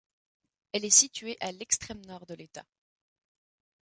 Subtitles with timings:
[0.71, 2.65] Elle est située à l'extrême nord de l'État.